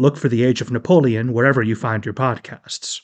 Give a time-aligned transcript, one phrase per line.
[0.00, 3.00] Look for the Age of Napoleon wherever you find your podcasts.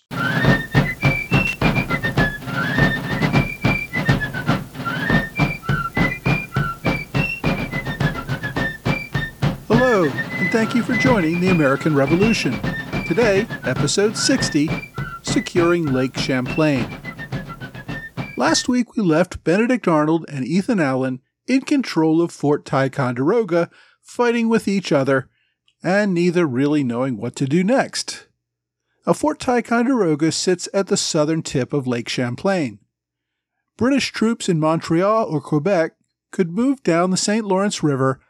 [9.67, 12.61] Hello, and thank you for joining the American Revolution.
[13.09, 14.71] Today, episode 60
[15.25, 16.87] Securing Lake Champlain.
[18.37, 23.69] Last week, we left Benedict Arnold and Ethan Allen in control of Fort Ticonderoga,
[24.01, 25.29] fighting with each other,
[25.85, 28.27] and neither really knowing what to do next.
[29.07, 32.79] A Fort Ticonderoga sits at the southern tip of Lake Champlain.
[33.77, 35.93] British troops in Montreal or Quebec
[36.33, 37.45] could move down the St.
[37.45, 38.21] Lawrence River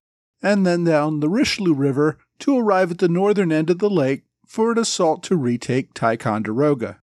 [0.43, 4.25] and then down the Richelieu River to arrive at the northern end of the lake
[4.47, 7.01] for an assault to retake Ticonderoga.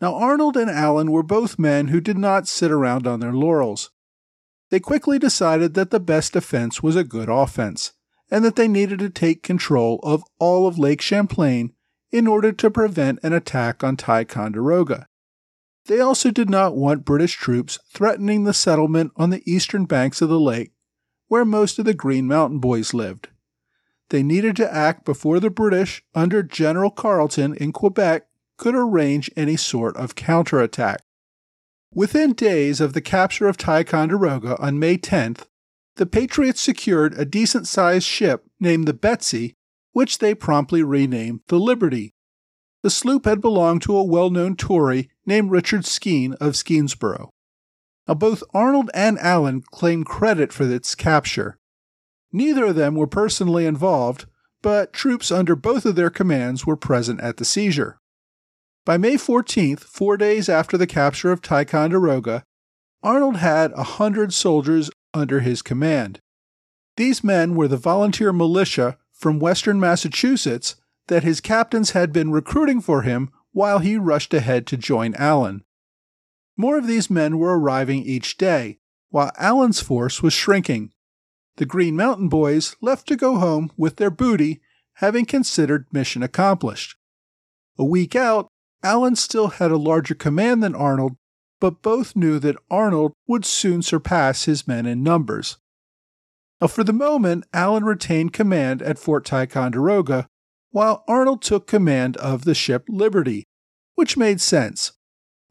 [0.00, 3.90] Now, Arnold and Allen were both men who did not sit around on their laurels.
[4.70, 7.92] They quickly decided that the best defense was a good offense,
[8.30, 11.72] and that they needed to take control of all of Lake Champlain
[12.10, 15.06] in order to prevent an attack on Ticonderoga.
[15.86, 20.28] They also did not want British troops threatening the settlement on the eastern banks of
[20.28, 20.72] the lake
[21.30, 23.28] where most of the Green Mountain Boys lived.
[24.08, 28.26] They needed to act before the British, under General Carleton in Quebec,
[28.58, 31.00] could arrange any sort of counterattack.
[31.94, 35.46] Within days of the capture of Ticonderoga on May 10th,
[36.00, 39.54] the Patriots secured a decent sized ship named the Betsy,
[39.92, 42.14] which they promptly renamed the Liberty.
[42.82, 47.28] The sloop had belonged to a well known Tory named Richard Skene of Skenesborough.
[48.08, 51.58] Now, both Arnold and Allen claim credit for its capture.
[52.32, 54.24] Neither of them were personally involved,
[54.62, 57.98] but troops under both of their commands were present at the seizure.
[58.86, 62.44] By May 14th, four days after the capture of Ticonderoga,
[63.02, 66.20] Arnold had a hundred soldiers under his command.
[66.96, 70.76] These men were the volunteer militia from western Massachusetts
[71.08, 75.64] that his captains had been recruiting for him while he rushed ahead to join Allen.
[76.56, 78.78] More of these men were arriving each day,
[79.10, 80.92] while Allen's force was shrinking.
[81.56, 84.60] The Green Mountain Boys left to go home with their booty,
[84.94, 86.96] having considered mission accomplished.
[87.78, 88.48] A week out,
[88.82, 91.16] Allen still had a larger command than Arnold,
[91.60, 95.58] but both knew that Arnold would soon surpass his men in numbers.
[96.60, 100.26] Now, for the moment, Allen retained command at Fort Ticonderoga,
[100.70, 103.44] while Arnold took command of the ship Liberty,
[103.94, 104.92] which made sense.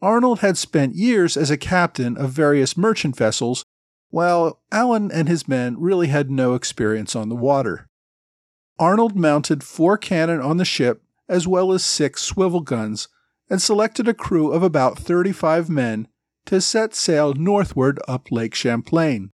[0.01, 3.65] Arnold had spent years as a captain of various merchant vessels,
[4.09, 7.87] while Allen and his men really had no experience on the water.
[8.79, 13.07] Arnold mounted four cannon on the ship as well as six swivel guns
[13.49, 16.07] and selected a crew of about 35 men
[16.45, 19.31] to set sail northward up Lake Champlain.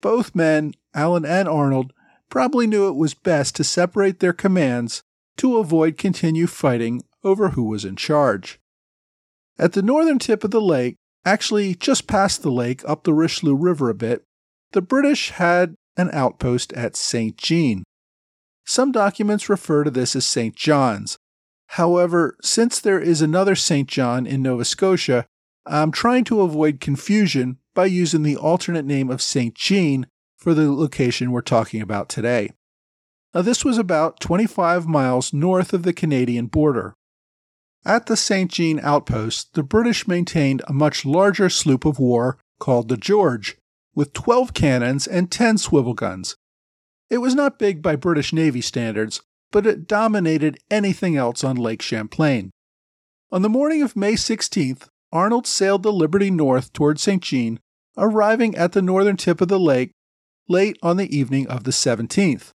[0.00, 1.92] Both men, Allen and Arnold,
[2.28, 5.02] probably knew it was best to separate their commands
[5.36, 8.58] to avoid continued fighting over who was in charge.
[9.58, 13.54] At the northern tip of the lake, actually just past the lake up the Richelieu
[13.54, 14.24] River a bit,
[14.72, 17.36] the British had an outpost at St.
[17.36, 17.84] Jean.
[18.64, 20.54] Some documents refer to this as St.
[20.54, 21.18] John's.
[21.74, 23.88] However, since there is another St.
[23.88, 25.26] John in Nova Scotia,
[25.64, 29.54] I'm trying to avoid confusion by using the alternate name of St.
[29.54, 32.50] Jean for the location we're talking about today.
[33.32, 36.96] Now, this was about 25 miles north of the Canadian border.
[37.84, 38.50] At the St.
[38.50, 43.56] Jean outpost, the British maintained a much larger sloop of war called the George,
[43.94, 46.34] with 12 cannons and 10 swivel guns.
[47.08, 51.82] It was not big by British Navy standards, but it dominated anything else on Lake
[51.82, 52.50] Champlain.
[53.32, 57.22] On the morning of May 16th, Arnold sailed the Liberty north toward St.
[57.22, 57.60] Jean,
[57.96, 59.92] arriving at the northern tip of the lake
[60.48, 62.50] late on the evening of the 17th.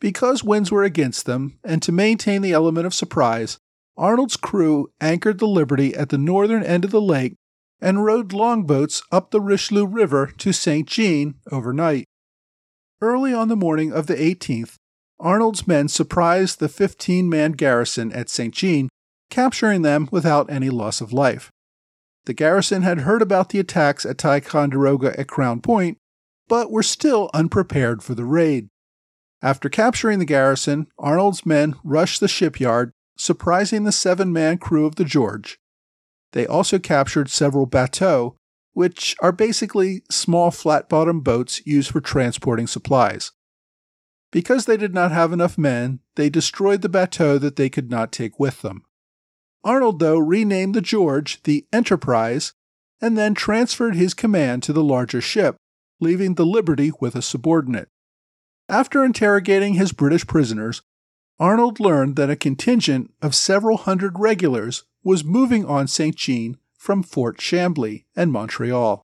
[0.00, 3.58] Because winds were against them, and to maintain the element of surprise,
[3.96, 7.34] Arnold's crew anchored the Liberty at the northern end of the lake
[7.80, 10.86] and rowed longboats up the Richelieu River to St.
[10.86, 12.04] Jean overnight.
[13.00, 14.76] Early on the morning of the 18th,
[15.18, 18.54] Arnold's men surprised the 15 man garrison at St.
[18.54, 18.88] Jean,
[19.30, 21.50] capturing them without any loss of life.
[22.26, 25.98] The garrison had heard about the attacks at Ticonderoga at Crown Point,
[26.48, 28.68] but were still unprepared for the raid.
[29.42, 34.96] After capturing the garrison, Arnold's men rushed the shipyard, surprising the seven man crew of
[34.96, 35.58] the George.
[36.32, 38.36] They also captured several bateaux,
[38.72, 43.32] which are basically small flat bottomed boats used for transporting supplies.
[44.30, 48.12] Because they did not have enough men, they destroyed the bateau that they could not
[48.12, 48.82] take with them.
[49.64, 52.52] Arnold, though, renamed the George the Enterprise
[53.00, 55.56] and then transferred his command to the larger ship,
[56.00, 57.88] leaving the Liberty with a subordinate.
[58.68, 60.82] After interrogating his British prisoners,
[61.38, 66.16] Arnold learned that a contingent of several hundred regulars was moving on St.
[66.16, 69.02] Jean from Fort Chambly and Montreal.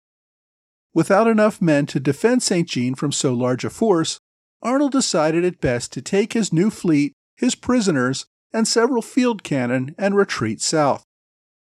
[0.95, 2.69] Without enough men to defend St.
[2.69, 4.19] Jean from so large a force,
[4.63, 9.95] Arnold decided it best to take his new fleet, his prisoners, and several field cannon
[9.99, 11.05] and retreat south.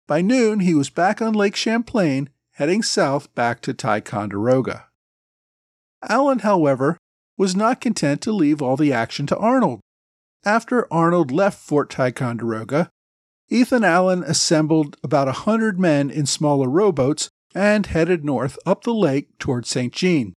[0.08, 4.86] By noon, he was back on Lake Champlain, heading south back to Ticonderoga.
[6.08, 6.98] Allen, however,
[7.38, 9.82] was not content to leave all the action to Arnold.
[10.46, 12.90] After Arnold left Fort Ticonderoga,
[13.50, 18.94] Ethan Allen assembled about a hundred men in smaller rowboats and headed north up the
[18.94, 19.94] lake toward St.
[19.94, 20.34] Jean.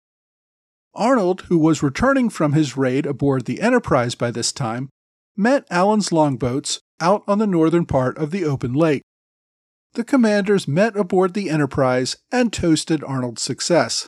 [0.94, 4.88] Arnold, who was returning from his raid aboard the Enterprise by this time,
[5.36, 9.02] met Allen's longboats out on the northern part of the open lake.
[9.94, 14.06] The commanders met aboard the Enterprise and toasted Arnold's success.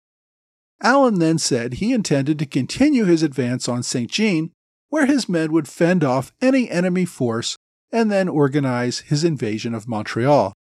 [0.83, 4.11] Allen then said he intended to continue his advance on St.
[4.11, 4.51] Jean,
[4.89, 7.57] where his men would fend off any enemy force
[7.93, 10.53] and then organize his invasion of Montreal.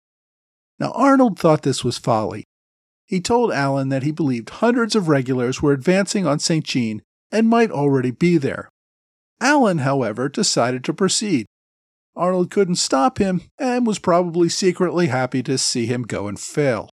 [0.79, 2.45] Now, Arnold thought this was folly.
[3.11, 6.65] He told Allen that he believed hundreds of regulars were advancing on St.
[6.65, 7.03] Jean
[7.33, 8.69] and might already be there.
[9.41, 11.47] Allen, however, decided to proceed.
[12.15, 16.89] Arnold couldn't stop him and was probably secretly happy to see him go and fail.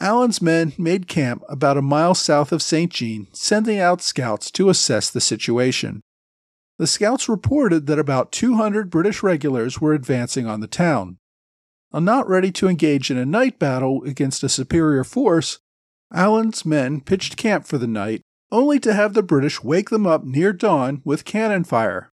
[0.00, 2.90] Allen's men made camp about a mile south of St.
[2.90, 6.00] Jean, sending out scouts to assess the situation.
[6.78, 11.18] The scouts reported that about 200 British regulars were advancing on the town.
[11.90, 15.58] While not ready to engage in a night battle against a superior force,
[16.12, 20.24] Allen's men pitched camp for the night, only to have the British wake them up
[20.24, 22.10] near dawn with cannon fire.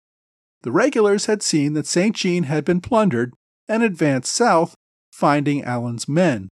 [0.62, 2.14] The regulars had seen that St.
[2.14, 3.34] Jean had been plundered
[3.68, 4.74] and advanced south,
[5.10, 6.48] finding Allen's men.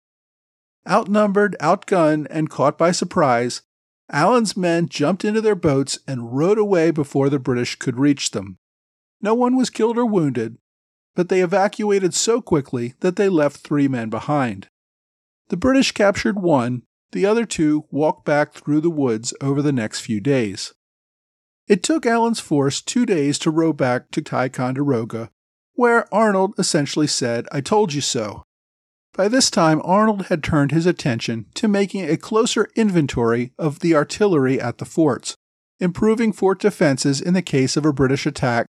[0.89, 3.63] Outnumbered, outgunned, and caught by surprise,
[4.11, 8.59] Allen's men jumped into their boats and rowed away before the British could reach them.
[9.23, 10.59] No one was killed or wounded,
[11.15, 14.69] but they evacuated so quickly that they left three men behind.
[15.49, 16.83] The British captured one,
[17.13, 20.73] the other two walked back through the woods over the next few days.
[21.67, 25.31] It took Allen's force two days to row back to Ticonderoga,
[25.75, 28.43] where Arnold essentially said, I told you so.
[29.17, 33.95] By this time, Arnold had turned his attention to making a closer inventory of the
[33.95, 35.37] artillery at the forts,
[35.79, 38.67] improving fort defenses in the case of a British attack,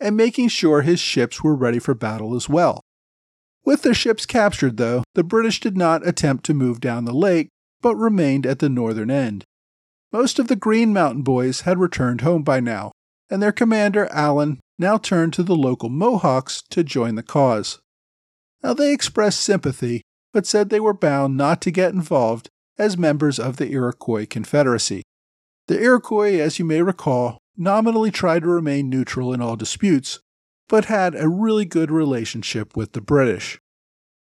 [0.00, 2.80] and making sure his ships were ready for battle as well.
[3.64, 7.48] With their ships captured, though, the British did not attempt to move down the lake,
[7.80, 9.44] but remained at the northern end.
[10.12, 12.92] Most of the Green Mountain Boys had returned home by now,
[13.28, 17.80] and their commander, Allen, now turned to the local Mohawks to join the cause.
[18.62, 20.02] Now, they expressed sympathy,
[20.32, 22.48] but said they were bound not to get involved
[22.78, 25.02] as members of the Iroquois Confederacy.
[25.66, 30.20] The Iroquois, as you may recall, nominally tried to remain neutral in all disputes,
[30.68, 33.60] but had a really good relationship with the British.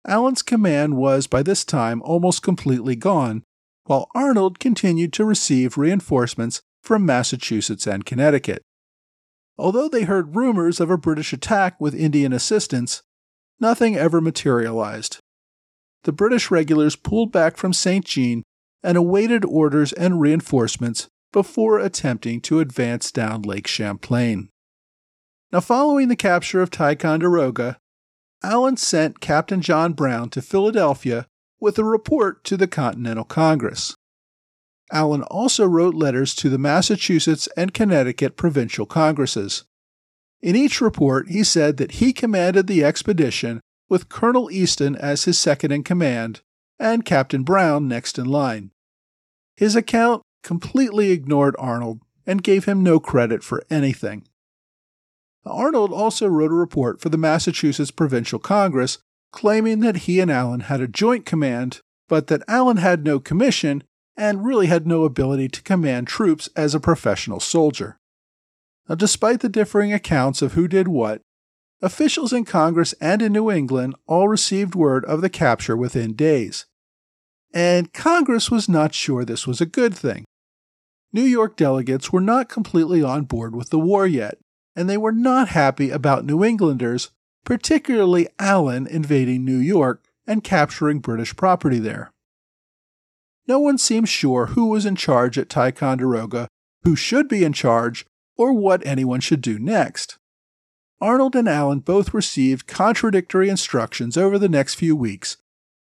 [0.06, 3.44] Allen's command was by this time almost completely gone,
[3.84, 8.62] while Arnold continued to receive reinforcements from Massachusetts and Connecticut.
[9.56, 13.02] Although they heard rumors of a British attack with Indian assistance,
[13.60, 15.18] nothing ever materialized.
[16.04, 18.04] The British regulars pulled back from St.
[18.04, 18.42] Jean
[18.82, 24.50] and awaited orders and reinforcements before attempting to advance down Lake Champlain.
[25.50, 27.78] Now, following the capture of Ticonderoga,
[28.42, 31.26] Allen sent Captain John Brown to Philadelphia
[31.60, 33.94] with a report to the Continental Congress.
[34.90, 39.64] Allen also wrote letters to the Massachusetts and Connecticut provincial congresses.
[40.42, 45.38] In each report, he said that he commanded the expedition with Colonel Easton as his
[45.38, 46.40] second in command
[46.78, 48.72] and Captain Brown next in line.
[49.56, 54.24] His account completely ignored Arnold and gave him no credit for anything.
[55.44, 58.98] Arnold also wrote a report for the Massachusetts Provincial Congress
[59.32, 63.82] claiming that he and Allen had a joint command, but that Allen had no commission
[64.16, 67.96] and really had no ability to command troops as a professional soldier.
[68.88, 71.22] Now, despite the differing accounts of who did what,
[71.80, 76.66] officials in Congress and in New England all received word of the capture within days.
[77.54, 80.24] And Congress was not sure this was a good thing.
[81.12, 84.38] New York delegates were not completely on board with the war yet,
[84.74, 87.10] and they were not happy about New Englanders,
[87.44, 92.10] particularly Allen, invading New York and capturing British property there.
[93.46, 96.48] No one seems sure who was in charge at Ticonderoga,
[96.84, 100.18] who should be in charge, or what anyone should do next.
[101.00, 105.36] Arnold and Allen both received contradictory instructions over the next few weeks,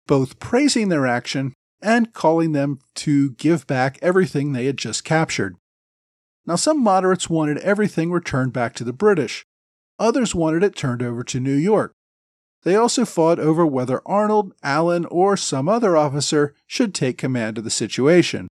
[0.06, 1.52] both praising their action
[1.82, 5.56] and calling them to give back everything they had just captured.
[6.46, 9.44] Now, some moderates wanted everything returned back to the British,
[9.98, 11.92] others wanted it turned over to New York.
[12.64, 17.64] They also fought over whether Arnold, Allen, or some other officer should take command of
[17.64, 18.48] the situation.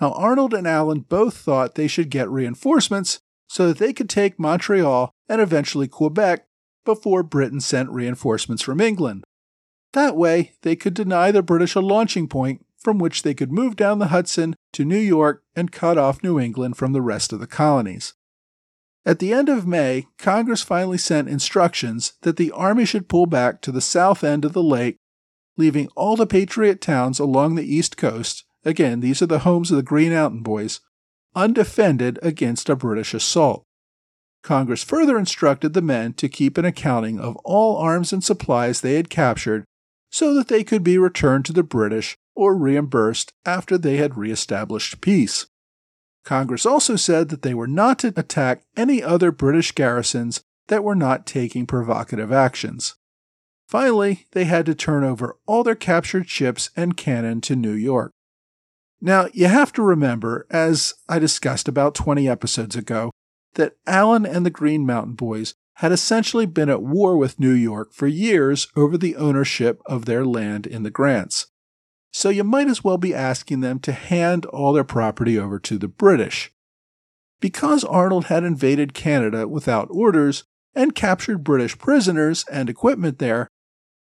[0.00, 4.38] Now, Arnold and Allen both thought they should get reinforcements so that they could take
[4.38, 6.46] Montreal and eventually Quebec
[6.84, 9.24] before Britain sent reinforcements from England.
[9.96, 13.76] That way, they could deny the British a launching point from which they could move
[13.76, 17.40] down the Hudson to New York and cut off New England from the rest of
[17.40, 18.12] the colonies.
[19.06, 23.62] At the end of May, Congress finally sent instructions that the Army should pull back
[23.62, 24.98] to the south end of the lake,
[25.56, 29.78] leaving all the Patriot towns along the east coast again, these are the homes of
[29.78, 30.80] the Green Mountain Boys
[31.34, 33.64] undefended against a British assault.
[34.42, 38.96] Congress further instructed the men to keep an accounting of all arms and supplies they
[38.96, 39.64] had captured
[40.10, 45.00] so that they could be returned to the British or reimbursed after they had reestablished
[45.00, 45.46] peace.
[46.24, 50.96] Congress also said that they were not to attack any other British garrisons that were
[50.96, 52.96] not taking provocative actions.
[53.68, 58.12] Finally, they had to turn over all their captured ships and cannon to New York.
[59.00, 63.10] Now, you have to remember, as I discussed about 20 episodes ago,
[63.54, 67.92] that Allen and the Green Mountain Boys had essentially been at war with New York
[67.92, 71.46] for years over the ownership of their land in the grants
[72.16, 75.76] so you might as well be asking them to hand all their property over to
[75.76, 76.50] the British.
[77.42, 83.48] Because Arnold had invaded Canada without orders and captured British prisoners and equipment there,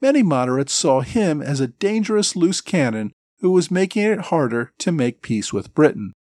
[0.01, 4.91] many moderates saw him as a dangerous loose cannon who was making it harder to
[4.91, 6.15] make peace with Britain.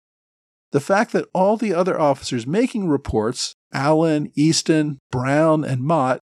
[0.71, 6.19] The fact that all the other officers making reports, Allen, Easton, Brown, and Mott,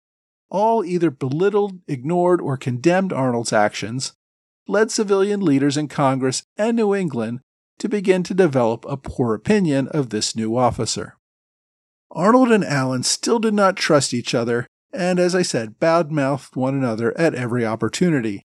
[0.51, 4.13] all either belittled, ignored, or condemned Arnold's actions,
[4.67, 7.41] led civilian leaders in Congress and New England
[7.79, 11.17] to begin to develop a poor opinion of this new officer.
[12.11, 16.57] Arnold and Allen still did not trust each other, and as I said, bad mouthed
[16.57, 18.43] one another at every opportunity.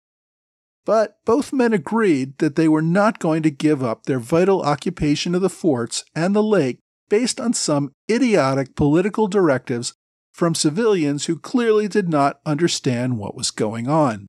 [0.85, 5.33] But both men agreed that they were not going to give up their vital occupation
[5.33, 9.93] of the forts and the lake based on some idiotic political directives
[10.33, 14.27] from civilians who clearly did not understand what was going on.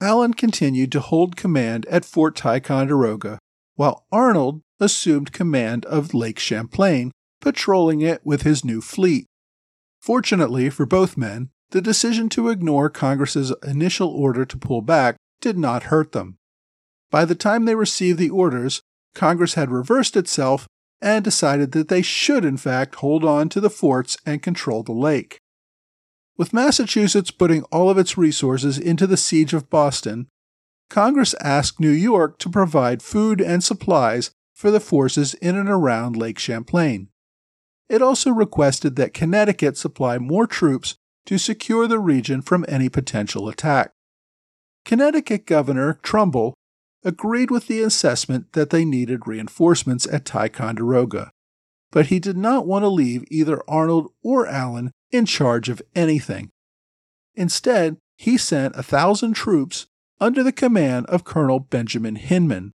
[0.00, 3.38] Allen continued to hold command at Fort Ticonderoga,
[3.74, 9.26] while Arnold assumed command of Lake Champlain, patrolling it with his new fleet.
[10.00, 15.58] Fortunately for both men, the decision to ignore Congress's initial order to pull back did
[15.58, 16.36] not hurt them.
[17.10, 18.82] By the time they received the orders,
[19.14, 20.66] Congress had reversed itself
[21.00, 24.92] and decided that they should, in fact, hold on to the forts and control the
[24.92, 25.38] lake.
[26.36, 30.28] With Massachusetts putting all of its resources into the siege of Boston,
[30.88, 36.16] Congress asked New York to provide food and supplies for the forces in and around
[36.16, 37.08] Lake Champlain.
[37.88, 43.48] It also requested that Connecticut supply more troops to secure the region from any potential
[43.48, 43.92] attack.
[44.84, 46.54] Connecticut Governor Trumbull
[47.04, 51.30] agreed with the assessment that they needed reinforcements at Ticonderoga,
[51.90, 56.50] but he did not want to leave either Arnold or Allen in charge of anything.
[57.34, 59.86] Instead, he sent a thousand troops
[60.20, 62.72] under the command of Colonel Benjamin Hinman.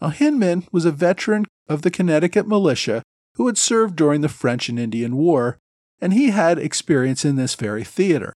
[0.00, 3.02] Now, Hinman was a veteran of the Connecticut militia
[3.34, 5.58] who had served during the French and Indian War,
[6.00, 8.32] and he had experience in this very theater.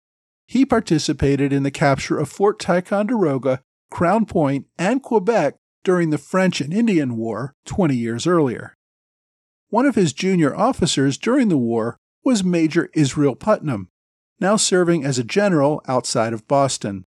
[0.46, 6.60] He participated in the capture of Fort Ticonderoga, Crown Point, and Quebec during the French
[6.60, 8.74] and Indian War 20 years earlier.
[9.68, 13.88] One of his junior officers during the war was Major Israel Putnam,
[14.40, 17.04] now serving as a general outside of Boston.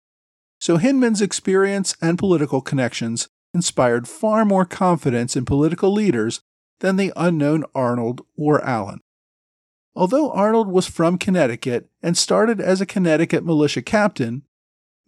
[0.59, 6.41] So Hinman's experience and political connections inspired far more confidence in political leaders
[6.79, 8.99] than the unknown Arnold or Allen.
[9.95, 14.43] Although Arnold was from Connecticut and started as a Connecticut militia captain,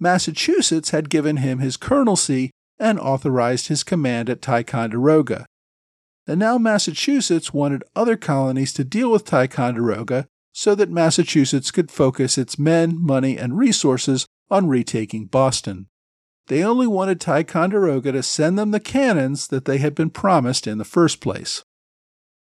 [0.03, 5.47] Massachusetts had given him his colonelcy and authorized his command at Ticonderoga
[6.27, 12.37] and now Massachusetts wanted other colonies to deal with Ticonderoga so that Massachusetts could focus
[12.37, 15.87] its men, money, and resources on retaking Boston.
[16.47, 20.77] they only wanted Ticonderoga to send them the cannons that they had been promised in
[20.77, 21.63] the first place.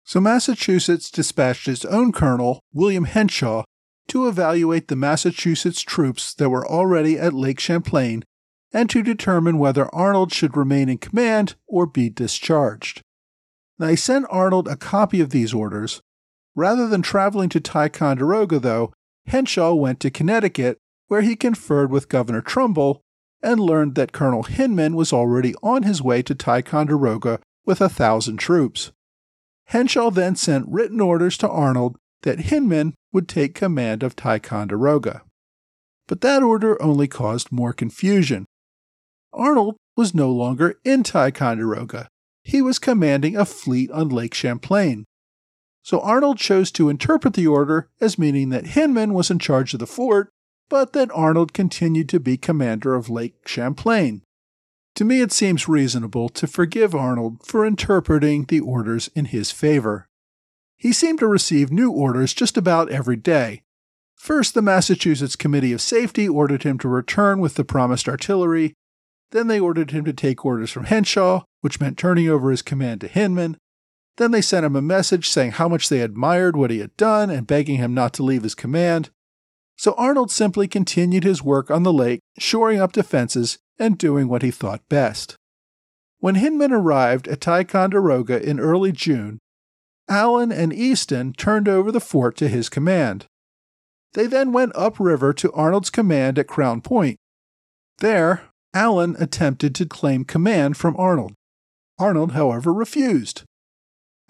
[0.03, 3.65] So Massachusetts dispatched its own colonel, William Henshaw,
[4.13, 8.23] to evaluate the Massachusetts troops that were already at Lake Champlain
[8.71, 13.01] and to determine whether Arnold should remain in command or be discharged.
[13.79, 16.03] He sent Arnold a copy of these orders.
[16.55, 18.93] Rather than traveling to Ticonderoga, though,
[19.29, 20.77] Henshaw went to Connecticut,
[21.09, 23.01] where he conferred with Governor Trumbull
[23.43, 28.37] and learned that Colonel Hinman was already on his way to Ticonderoga with a thousand
[28.37, 28.93] troops.
[29.69, 35.23] Henshaw then sent written orders to Arnold that Hinman would take command of Ticonderoga.
[36.07, 38.47] But that order only caused more confusion.
[39.33, 42.09] Arnold was no longer in Ticonderoga.
[42.45, 45.05] He was commanding a fleet on Lake Champlain.
[45.83, 49.81] So Arnold chose to interpret the order as meaning that Hinman was in charge of
[49.81, 50.31] the fort,
[50.69, 54.23] but that Arnold continued to be commander of Lake Champlain.
[54.97, 60.07] To me, it seems reasonable to forgive Arnold for interpreting the orders in his favor.
[60.83, 63.63] He seemed to receive new orders just about every day.
[64.17, 68.75] First, the Massachusetts Committee of Safety ordered him to return with the promised artillery.
[69.31, 73.01] Then they ordered him to take orders from Henshaw, which meant turning over his command
[73.03, 73.59] to Hinman.
[74.17, 77.31] Then they sent him a message saying how much they admired what he had done
[77.31, 79.11] and begging him not to leave his command.
[79.77, 84.43] So Arnold simply continued his work on the lake, shoring up defenses and doing what
[84.43, 85.37] he thought best.
[86.19, 89.39] When Hinman arrived at Ticonderoga in early June,
[90.09, 93.27] Allen and Easton turned over the fort to his command.
[94.15, 97.19] They then went upriver to Arnold's command at Crown Point.
[97.99, 98.43] There,
[98.75, 101.35] Allen attempted to claim command from Arnold.
[101.99, 103.43] Arnold, however, refused.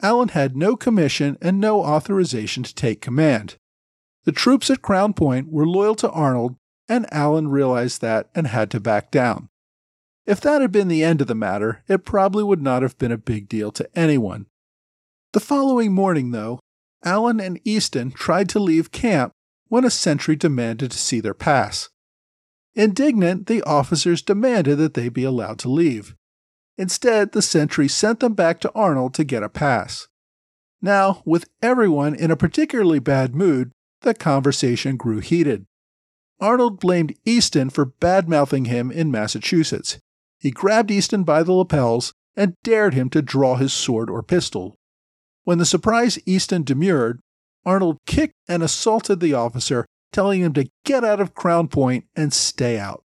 [0.02, 3.56] Allen had no commission and no authorization to take command.
[4.24, 6.56] The troops at Crown Point were loyal to Arnold,
[6.88, 9.48] and Allen realized that and had to back down.
[10.26, 13.12] If that had been the end of the matter, it probably would not have been
[13.12, 14.46] a big deal to anyone.
[15.32, 16.60] The following morning, though,
[17.04, 19.32] Allen and Easton tried to leave camp
[19.68, 21.88] when a sentry demanded to see their pass.
[22.74, 26.14] Indignant, the officers demanded that they be allowed to leave.
[26.76, 30.06] Instead, the sentry sent them back to Arnold to get a pass.
[30.82, 35.64] Now, with everyone in a particularly bad mood, the conversation grew heated.
[36.40, 39.98] Arnold blamed Easton for bad mouthing him in Massachusetts.
[40.38, 44.74] He grabbed Easton by the lapels and dared him to draw his sword or pistol.
[45.44, 47.20] When the surprised Easton demurred,
[47.64, 52.32] Arnold kicked and assaulted the officer, telling him to get out of Crown Point and
[52.32, 53.02] stay out.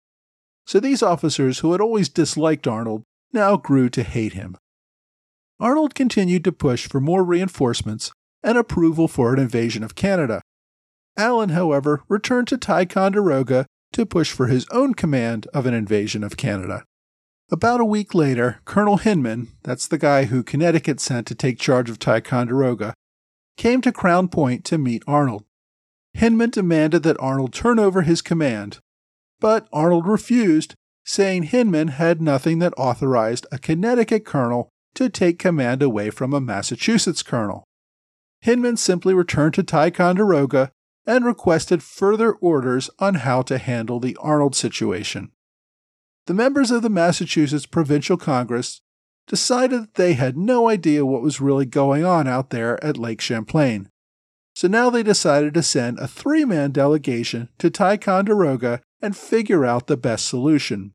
[0.66, 4.57] So these officers, who had always disliked Arnold, now grew to hate him.
[5.61, 8.11] Arnold continued to push for more reinforcements
[8.42, 10.40] and approval for an invasion of Canada.
[11.16, 16.37] Allen, however, returned to Ticonderoga to push for his own command of an invasion of
[16.37, 16.85] Canada.
[17.50, 21.90] About a week later, Colonel Hinman, that's the guy who Connecticut sent to take charge
[21.90, 22.94] of Ticonderoga,
[23.57, 25.44] came to Crown Point to meet Arnold.
[26.14, 28.78] Hinman demanded that Arnold turn over his command,
[29.40, 35.83] but Arnold refused saying Hinman had nothing that authorized a Connecticut colonel to take command
[35.83, 37.64] away from a Massachusetts colonel.
[38.40, 40.70] Hinman simply returned to Ticonderoga
[41.07, 45.30] and requested further orders on how to handle the Arnold situation.
[46.27, 48.81] The members of the Massachusetts Provincial Congress
[49.27, 53.21] decided that they had no idea what was really going on out there at Lake
[53.21, 53.91] Champlain.
[54.55, 59.87] So now they decided to send a three man delegation to Ticonderoga and figure out
[59.87, 60.95] the best solution.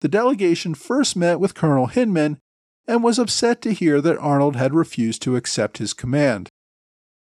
[0.00, 2.38] The delegation first met with Colonel Hinman
[2.86, 6.48] and was upset to hear that Arnold had refused to accept his command.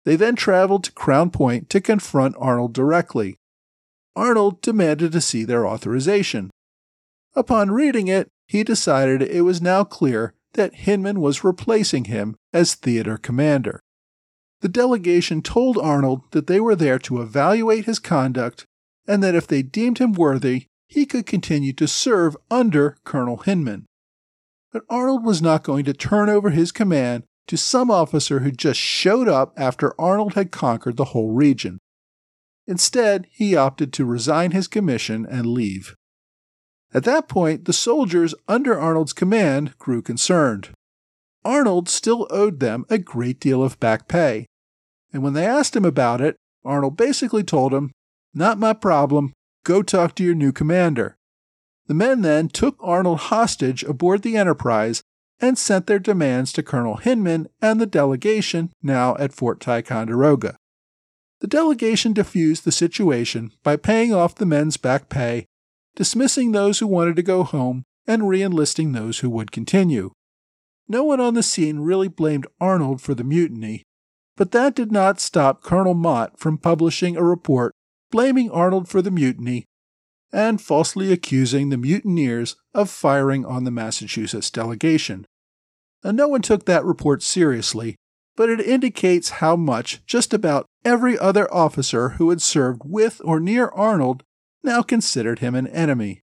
[0.05, 3.37] They then traveled to Crown Point to confront Arnold directly.
[4.15, 6.51] Arnold demanded to see their authorization.
[7.37, 12.75] Upon reading it, he decided it was now clear that Hinman was replacing him as
[12.75, 13.81] theater commander.
[14.63, 18.65] The delegation told Arnold that they were there to evaluate his conduct
[19.07, 23.85] and that if they deemed him worthy, he could continue to serve under Colonel Hinman.
[24.73, 28.81] But Arnold was not going to turn over his command to some officer who just
[28.81, 31.79] showed up after Arnold had conquered the whole region.
[32.67, 35.95] Instead, he opted to resign his commission and leave.
[36.97, 40.71] At that point, the soldiers under Arnold's command grew concerned.
[41.45, 44.47] Arnold still owed them a great deal of back pay,
[45.13, 47.91] and when they asked him about it, Arnold basically told them
[48.33, 49.35] not my problem.
[49.63, 51.17] Go talk to your new commander.
[51.87, 55.03] The men then took Arnold hostage aboard the Enterprise
[55.39, 60.57] and sent their demands to Colonel Hinman and the delegation now at Fort Ticonderoga.
[61.41, 65.45] The delegation diffused the situation by paying off the men's back pay,
[65.97, 70.13] dismissing those who wanted to go home and reenlisting those who would continue.
[70.87, 73.83] No one on the scene really blamed Arnold for the mutiny,
[74.37, 77.75] but that did not stop Colonel Mott from publishing a report
[78.13, 79.65] blaming Arnold for the mutiny
[80.33, 85.27] and falsely accusing the mutineers of firing on the Massachusetts delegation.
[86.05, 87.97] Now, no one took that report seriously,
[88.37, 93.41] but it indicates how much just about every other officer who had served with or
[93.41, 94.23] near Arnold
[94.67, 96.21] now considered him an enemy.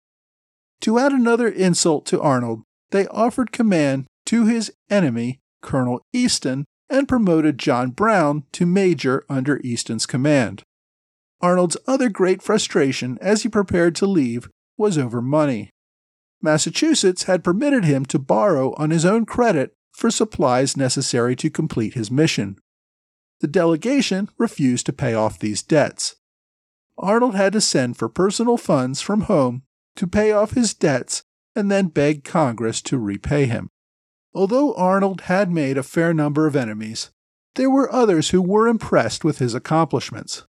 [0.83, 7.09] To add another insult to Arnold, they offered command to his enemy, Colonel Easton, and
[7.09, 10.62] promoted John Brown to major under Easton's command.
[11.40, 15.70] Arnold's other great frustration as he prepared to leave was over money.
[16.40, 21.94] Massachusetts had permitted him to borrow on his own credit for supplies necessary to complete
[21.94, 22.57] his mission.
[23.40, 26.16] The delegation refused to pay off these debts.
[26.99, 29.63] Arnold had to send for personal funds from home
[29.97, 31.23] to pay off his debts
[31.55, 33.69] and then beg Congress to repay him.
[34.35, 37.11] Although Arnold had made a fair number of enemies,
[37.55, 40.45] there were others who were impressed with his accomplishments.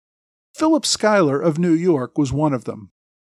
[0.55, 2.91] Philip Schuyler of New York was one of them.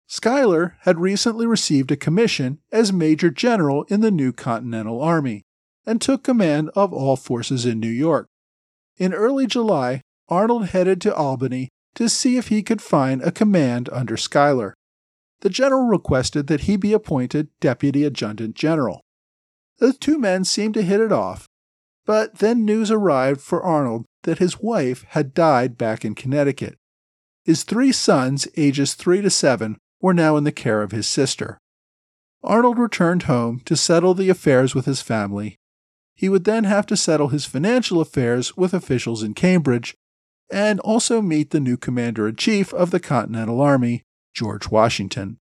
[0.06, 5.42] Schuyler had recently received a commission as Major General in the new Continental Army
[5.86, 8.28] and took command of all forces in New York.
[8.98, 13.88] In early July, Arnold headed to Albany to see if he could find a command
[13.92, 14.74] under Schuyler.
[15.40, 19.00] The general requested that he be appointed Deputy Adjutant General.
[19.78, 21.46] The two men seemed to hit it off,
[22.06, 26.76] but then news arrived for Arnold that his wife had died back in Connecticut.
[27.44, 31.58] His three sons, ages three to seven, were now in the care of his sister.
[32.42, 35.56] Arnold returned home to settle the affairs with his family.
[36.14, 39.94] He would then have to settle his financial affairs with officials in Cambridge
[40.50, 44.02] and also meet the new commander in chief of the Continental Army,
[44.34, 45.38] George Washington.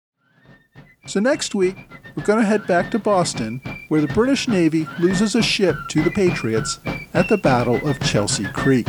[1.05, 1.75] So, next week,
[2.15, 6.03] we're going to head back to Boston, where the British Navy loses a ship to
[6.03, 6.79] the Patriots
[7.13, 8.87] at the Battle of Chelsea Creek.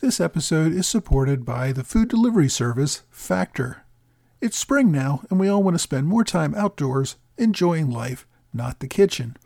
[0.00, 3.84] This episode is supported by the food delivery service Factor.
[4.40, 8.80] It's spring now, and we all want to spend more time outdoors enjoying life, not
[8.80, 9.36] the kitchen.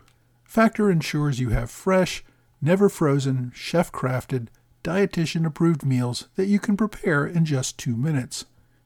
[0.45, 2.23] Factor ensures you have fresh,
[2.61, 4.47] never frozen, chef crafted,
[4.85, 8.45] dietitian approved meals that you can prepare in just two minutes.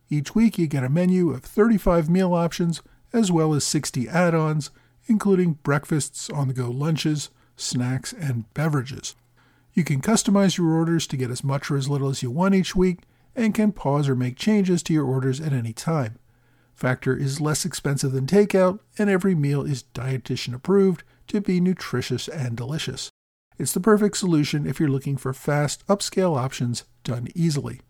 [0.10, 2.82] Each week, you get a menu of 35 meal options
[3.14, 4.72] as well as 60 add ons,
[5.06, 9.16] including breakfasts, on the go lunches, snacks, and beverages.
[9.74, 12.56] You can customize your orders to get as much or as little as you want
[12.56, 13.02] each week
[13.40, 16.20] and can pause or make changes to your orders at any time.
[16.76, 22.28] Factor is less expensive than takeout, and every meal is dietitian approved to be nutritious
[22.28, 23.10] and delicious.
[23.58, 27.82] It's the perfect solution if you're looking for fast, upscale options done easily.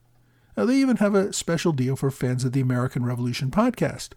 [0.58, 4.10] Now, they even have a special deal for fans of the American Revolution podcast.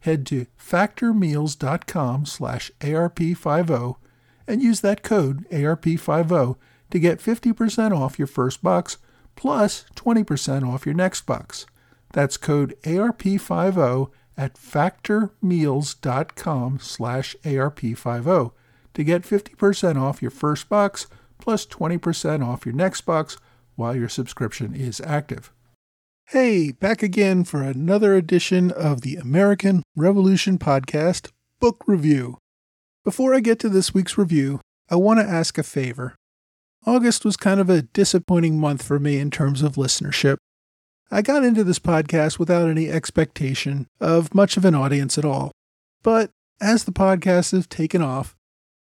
[0.00, 3.96] Head to factormeals.com slash ARP50
[4.46, 6.56] and use that code ARP50
[6.90, 8.98] to get 50% off your first box
[9.36, 11.66] plus 20% off your next box.
[12.12, 18.52] That's code ARP50 at factormeals.com slash ARP50
[18.94, 21.06] to get 50% off your first box
[21.38, 23.36] plus 20% off your next box
[23.74, 25.52] while your subscription is active.
[26.30, 32.38] Hey, back again for another edition of the American Revolution Podcast Book Review.
[33.04, 36.15] Before I get to this week's review, I want to ask a favor.
[36.86, 40.36] August was kind of a disappointing month for me in terms of listenership.
[41.10, 45.50] I got into this podcast without any expectation of much of an audience at all.
[46.02, 48.36] But as the podcast has taken off,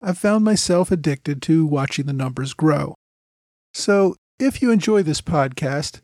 [0.01, 2.95] I've found myself addicted to watching the numbers grow.
[3.75, 6.01] So if you enjoy this podcast,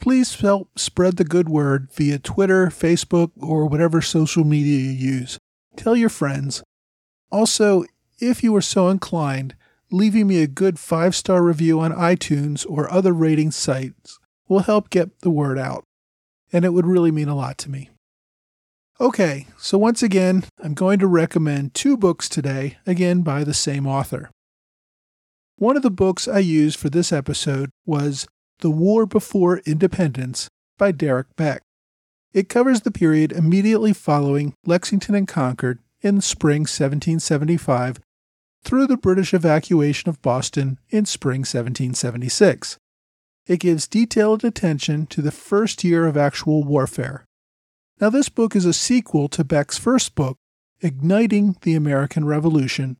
[0.00, 5.38] please help spread the good word via Twitter, Facebook, or whatever social media you use.
[5.76, 6.62] Tell your friends.
[7.30, 7.84] Also,
[8.20, 9.54] if you are so inclined,
[9.92, 14.90] leaving me a good five star review on iTunes or other rating sites will help
[14.90, 15.84] get the word out,
[16.52, 17.90] and it would really mean a lot to me.
[19.00, 23.86] Okay, so once again, I'm going to recommend two books today, again by the same
[23.86, 24.30] author.
[25.56, 28.26] One of the books I used for this episode was
[28.60, 31.62] The War Before Independence by Derek Beck.
[32.32, 37.98] It covers the period immediately following Lexington and Concord in spring 1775
[38.64, 42.78] through the British evacuation of Boston in spring 1776.
[43.46, 47.24] It gives detailed attention to the first year of actual warfare.
[48.00, 50.36] Now, this book is a sequel to Beck's first book,
[50.80, 52.96] Igniting the American Revolution,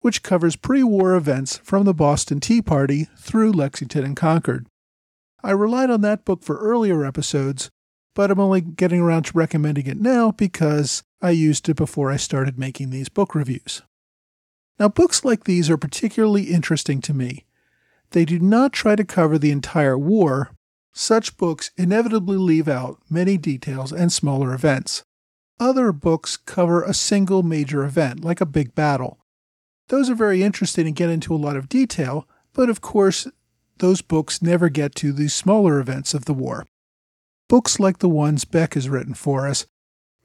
[0.00, 4.66] which covers pre war events from the Boston Tea Party through Lexington and Concord.
[5.42, 7.70] I relied on that book for earlier episodes,
[8.14, 12.16] but I'm only getting around to recommending it now because I used it before I
[12.16, 13.82] started making these book reviews.
[14.80, 17.44] Now, books like these are particularly interesting to me.
[18.12, 20.52] They do not try to cover the entire war.
[20.94, 25.04] Such books inevitably leave out many details and smaller events.
[25.60, 29.18] Other books cover a single major event, like a big battle.
[29.88, 33.28] Those are very interesting and get into a lot of detail, but of course,
[33.78, 36.66] those books never get to the smaller events of the war.
[37.50, 39.66] Books like the ones Beck has written for us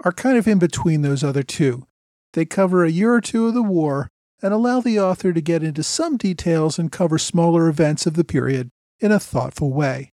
[0.05, 1.87] are kind of in between those other two.
[2.31, 4.09] They cover a year or two of the war
[4.45, 8.23] and allow the author to get into some details and cover smaller events of the
[8.23, 10.11] period in a thoughtful way.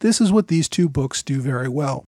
[0.00, 2.04] This is what these two books do very well.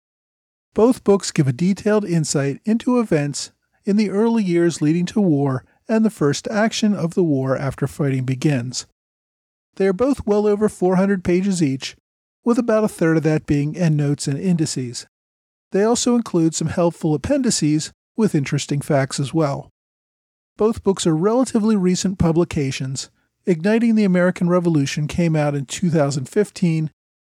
[0.73, 3.53] Both books give a detailed insight into events
[3.85, 7.87] in the early years leading to war and the first action of the war after
[7.87, 8.85] fighting begins.
[9.77, 11.95] They are both well over 400 pages each,
[12.43, 15.07] with about a third of that being endnotes and indices.
[15.71, 19.69] They also include some helpful appendices with interesting facts as well.
[20.57, 23.09] Both books are relatively recent publications.
[23.45, 26.91] Igniting the American Revolution came out in 2015,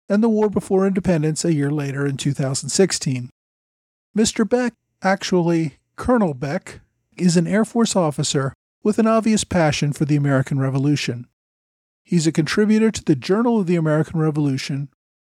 [0.07, 3.29] and The War Before Independence a year later in 2016.
[4.17, 4.49] Mr.
[4.49, 6.79] Beck, actually Colonel Beck,
[7.15, 11.27] is an Air Force officer with an obvious passion for the American Revolution.
[12.03, 14.89] He's a contributor to the Journal of the American Revolution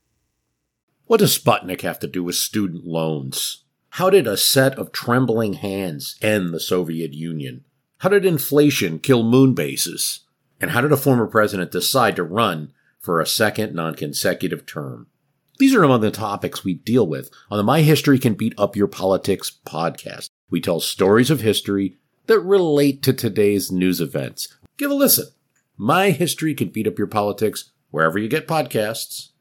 [1.06, 3.64] What does Sputnik have to do with student loans?
[3.90, 7.64] How did a set of trembling hands end the Soviet Union?
[8.00, 10.22] How did inflation kill moon bases?
[10.64, 15.08] And how did a former president decide to run for a second non consecutive term?
[15.60, 18.78] These are among the topics we deal with on the My History Can Beat Up
[18.78, 20.30] Your Politics podcast.
[20.50, 21.98] We tell stories of history
[22.28, 24.56] that relate to today's news events.
[24.78, 25.26] Give a listen.
[25.76, 29.32] My History Can Beat Up Your Politics wherever you get podcasts.